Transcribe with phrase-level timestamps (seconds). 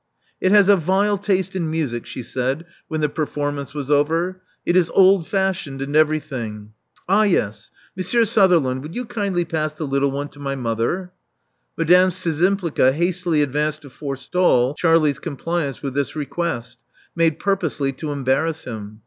[0.41, 4.41] It has a vile taste in music," she said, when the performance was over.
[4.65, 6.73] It is old fashioned in every thing.
[7.07, 7.69] Ah yes.
[7.95, 11.11] Monsieur Sutherland: would 3roti kindly pass the little one to my mother."
[11.77, 16.79] Madame Szczympliga hastily advanced to forestall Charlie's compliance with this request,
[17.15, 18.99] made purposely to embarrass him.